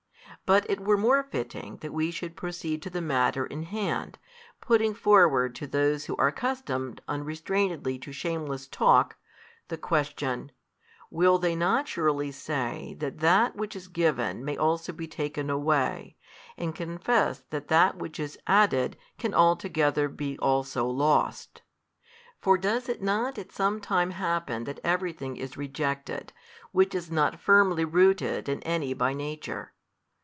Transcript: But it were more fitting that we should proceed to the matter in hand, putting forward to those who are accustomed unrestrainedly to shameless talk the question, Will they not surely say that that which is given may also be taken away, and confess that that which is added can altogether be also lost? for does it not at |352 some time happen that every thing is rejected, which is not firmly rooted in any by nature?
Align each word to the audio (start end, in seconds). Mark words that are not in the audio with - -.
But 0.47 0.69
it 0.69 0.81
were 0.81 0.97
more 0.97 1.23
fitting 1.23 1.77
that 1.77 1.93
we 1.93 2.11
should 2.11 2.35
proceed 2.35 2.81
to 2.81 2.89
the 2.89 2.99
matter 2.99 3.45
in 3.45 3.63
hand, 3.63 4.17
putting 4.59 4.93
forward 4.93 5.55
to 5.55 5.67
those 5.67 6.05
who 6.05 6.15
are 6.17 6.27
accustomed 6.27 6.99
unrestrainedly 7.07 7.97
to 7.99 8.11
shameless 8.11 8.67
talk 8.67 9.15
the 9.69 9.77
question, 9.77 10.51
Will 11.09 11.37
they 11.37 11.55
not 11.55 11.87
surely 11.87 12.31
say 12.33 12.95
that 12.99 13.19
that 13.19 13.55
which 13.55 13.77
is 13.77 13.87
given 13.87 14.43
may 14.43 14.57
also 14.57 14.91
be 14.91 15.07
taken 15.07 15.49
away, 15.49 16.17
and 16.57 16.75
confess 16.75 17.39
that 17.51 17.69
that 17.69 17.95
which 17.95 18.19
is 18.19 18.37
added 18.45 18.97
can 19.17 19.33
altogether 19.33 20.09
be 20.09 20.37
also 20.39 20.85
lost? 20.85 21.61
for 22.41 22.57
does 22.57 22.89
it 22.89 23.01
not 23.01 23.37
at 23.37 23.47
|352 23.47 23.51
some 23.53 23.79
time 23.79 24.11
happen 24.11 24.65
that 24.65 24.81
every 24.83 25.13
thing 25.13 25.37
is 25.37 25.55
rejected, 25.55 26.33
which 26.73 26.93
is 26.93 27.09
not 27.09 27.39
firmly 27.39 27.85
rooted 27.85 28.49
in 28.49 28.61
any 28.63 28.93
by 28.93 29.13
nature? 29.13 29.71